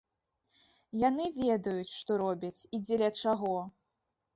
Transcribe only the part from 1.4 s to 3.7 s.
ведаюць, што робяць і дзеля чаго.